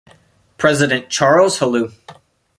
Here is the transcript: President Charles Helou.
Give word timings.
President 0.57 1.09
Charles 1.11 1.59
Helou. 1.59 1.93